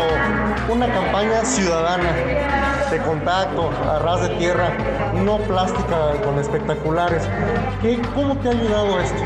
[0.68, 2.12] una campaña ciudadana
[2.90, 4.70] de contacto, a ras de tierra,
[5.24, 7.22] no plástica con espectaculares.
[7.82, 9.22] ¿Qué, ¿Cómo te ha ayudado esto?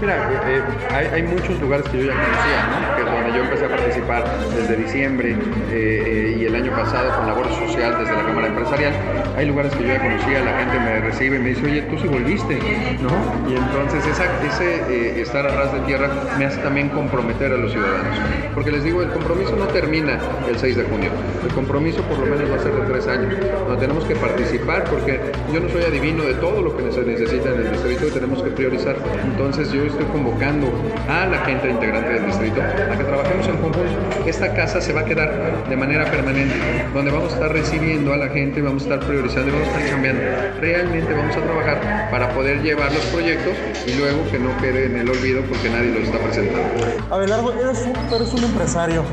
[0.00, 0.14] Mira,
[0.46, 2.96] eh, eh, hay, muchos lugares que yo ya conocía, ¿no?
[2.96, 5.36] que donde yo empecé a participar desde diciembre
[5.72, 8.92] eh, y el año pasado con labor social desde la Cámara Empresarial.
[9.36, 11.98] Hay lugares que yo ya conocía, la gente me recibe y me dice, oye, tú
[11.98, 12.58] sí volviste,
[13.00, 13.50] ¿no?
[13.50, 17.72] Y entonces esa, ese estar a ras de tierra me hace también comprometer a los
[17.72, 18.18] ciudadanos.
[18.54, 21.10] Porque les digo, el compromiso no termina el 6 de junio,
[21.44, 23.34] el compromiso por lo menos va a ser de tres años,
[23.66, 25.20] donde tenemos que participar porque
[25.52, 28.42] yo no soy adivino de todo lo que se necesita en el distrito y tenemos
[28.42, 28.96] que priorizar.
[29.24, 30.66] Entonces yo estoy convocando
[31.08, 33.80] a la gente integrante del distrito a que trabajemos en conjunto.
[34.26, 36.54] Esta casa se va a quedar de manera permanente,
[36.94, 39.90] donde vamos a estar recibiendo a la gente, vamos a estar priorizando, vamos a estar
[39.90, 40.22] cambiando.
[40.60, 43.54] Realmente vamos a trabajar para poder llevar los proyectos
[43.86, 46.68] y luego que no quede en el olvido porque nadie los está presentando.
[47.10, 49.04] Abelardo, eres un, eres un empresario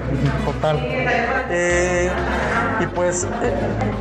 [0.46, 0.80] total.
[1.50, 2.10] Eh,
[2.80, 3.28] y pues,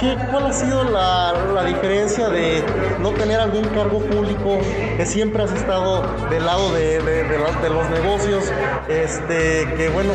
[0.00, 2.62] ¿qué, ¿cuál ha sido la, la diferencia de
[3.00, 4.58] no tener algún cargo público
[4.96, 8.52] que siempre has estado del lado de, de, los negocios,
[8.88, 10.12] este, que bueno,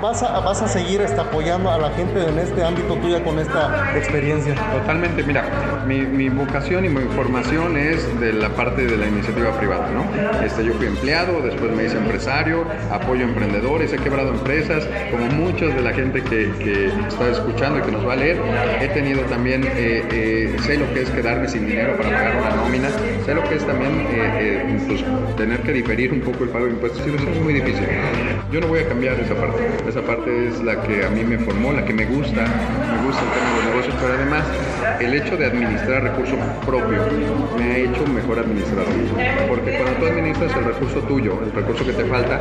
[0.00, 3.38] vas a, vas a seguir este, apoyando a la gente en este ámbito tuya con
[3.38, 4.54] esta experiencia.
[4.72, 5.44] Totalmente, mira,
[5.86, 10.04] mi, mi vocación y mi formación es de la parte de la iniciativa privada, ¿no?
[10.44, 15.74] Este, yo fui empleado, después me hice empresario, apoyo emprendedores, he quebrado empresas, como muchos
[15.74, 18.38] de la gente que, que está escuchando que nos va a leer,
[18.80, 22.50] he tenido también, eh, eh, sé lo que es quedarme sin dinero para pagar una
[22.56, 22.88] nómina,
[23.24, 25.04] sé lo que es también eh, pues,
[25.36, 27.86] tener que diferir un poco el pago de impuestos y eso es muy difícil.
[28.50, 29.62] Yo no voy a cambiar esa parte.
[29.88, 32.42] Esa parte es la que a mí me formó, la que me gusta.
[32.42, 34.44] Me gusta el tema de los negocios, pero además
[35.00, 36.36] el hecho de administrar recurso
[36.66, 36.98] propio
[37.56, 38.92] me ha hecho mejor administrador.
[39.48, 42.40] Porque cuando tú administras el recurso tuyo, el recurso que te falta,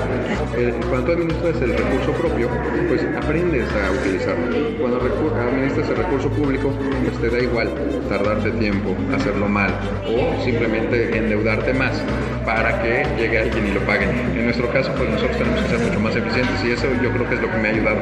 [0.89, 2.49] cuando tú administras el recurso propio,
[2.87, 4.77] pues aprendes a utilizarlo.
[4.79, 4.99] Cuando
[5.37, 6.71] administras el recurso público,
[7.03, 7.69] pues te da igual
[8.09, 9.73] tardarte tiempo, hacerlo mal
[10.05, 12.01] o simplemente endeudarte más
[12.45, 14.05] para que llegue alguien y lo pague.
[14.05, 17.29] En nuestro caso, pues nosotros tenemos que ser mucho más eficientes y eso yo creo
[17.29, 17.99] que es lo que me ha ayudado,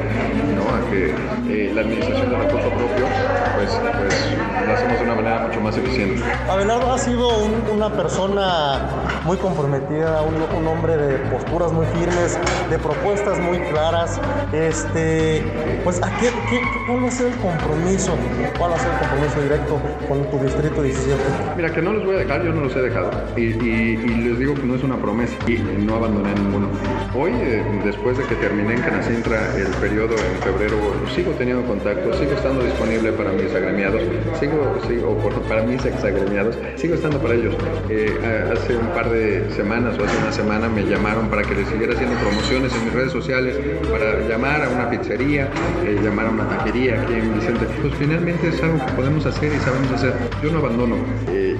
[0.54, 0.62] ¿no?
[0.74, 1.12] A que
[1.52, 3.06] eh, la administración del recurso propio,
[3.56, 6.22] pues, pues lo hacemos de una manera mucho más eficiente.
[6.48, 7.28] Abelardo ha sido
[7.72, 8.88] una persona
[9.24, 12.38] muy comprometida, un, hombre de posturas muy firmes,
[12.70, 14.18] de propuestas muy claras.
[14.52, 15.42] Este,
[15.84, 18.16] pues, ¿a qué, qué, ¿cuál va a ser el compromiso?
[18.58, 21.20] ¿Cuál va a ser el compromiso directo con tu distrito 17?
[21.56, 23.10] Mira, que no los voy a dejar, yo no los he dejado.
[23.36, 26.68] Y, y, y les digo que no es una promesa y no abandoné ninguno.
[27.14, 30.76] Hoy, eh, después de que terminé en Canacintra el periodo en febrero,
[31.14, 34.02] sigo teniendo contacto, sigo estando disponible para mis agremiados,
[34.38, 35.16] sigo, sigo
[35.48, 37.54] para mis exagremiados, sigo estando para ellos.
[37.88, 38.14] Eh,
[38.52, 41.94] hace un par de semanas o hace una semana me llamaron para que les siguiera
[41.94, 43.58] haciendo promociones en mis redes sociales,
[43.90, 45.48] para llamar a una pizzería,
[45.86, 47.66] eh, llamar a una taquería aquí en Vicente.
[47.80, 50.12] Pues finalmente es algo que podemos hacer y sabemos hacer.
[50.42, 50.96] Yo no abandono.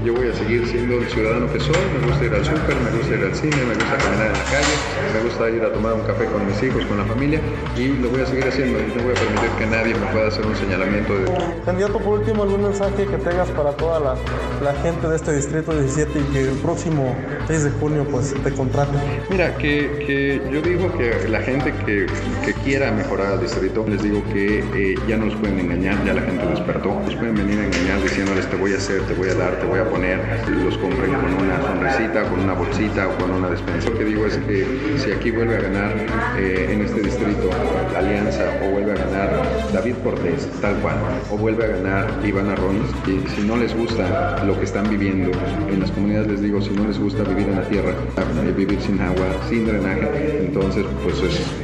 [0.05, 2.97] Yo voy a seguir siendo el ciudadano que soy, me gusta ir al súper, me
[2.97, 4.75] gusta ir al cine, me gusta caminar en la calle,
[5.13, 7.41] me gusta ir a tomar un café con mis hijos, con la familia
[7.77, 10.29] y lo voy a seguir haciendo y no voy a permitir que nadie me pueda
[10.29, 11.25] hacer un señalamiento de...
[11.65, 14.17] Candidato, por último, algún mensaje que tengas para toda la,
[14.63, 17.17] la gente de este distrito 17 y que el próximo
[17.47, 18.97] 6 de junio pues te contrate.
[19.31, 22.07] Mira, que, que yo digo que la gente que,
[22.45, 26.15] que quiera mejorar al distrito, les digo que eh, ya no los pueden engañar, ya
[26.15, 29.29] la gente despertó, los pueden venir a engañar diciéndoles te voy a hacer, te voy
[29.29, 30.19] a dar, te voy a poner,
[30.65, 33.91] los compren con una sonrisita, con una bolsita o con una despensa.
[33.91, 34.67] Lo que digo es que
[34.99, 35.95] si aquí vuelve a ganar
[36.39, 37.51] eh, en este distrito
[37.97, 39.31] Alianza o vuelve a ganar
[39.73, 40.97] David Cortés, tal cual,
[41.31, 45.31] o vuelve a ganar Iván Arrones, y si no les gusta lo que están viviendo
[45.71, 48.81] en las comunidades, les digo, si no les gusta vivir en la tierra, eh, vivir
[48.81, 51.17] sin agua, sin drenaje, entonces pues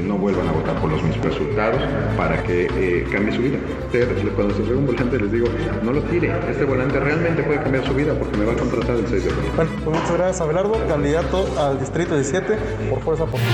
[0.02, 1.80] no vuelvan a votar por los mismos resultados
[2.16, 3.58] para que eh, cambie su vida.
[4.34, 5.46] Cuando se ve un volante les digo,
[5.82, 8.96] no lo tire, este volante realmente puede cambiar su vida porque me va a contratar
[8.96, 9.30] el 6 de.
[9.54, 12.56] Bueno, pues muchas gracias Abelardo, candidato al Distrito 17
[12.90, 13.53] por Fuerza Popular.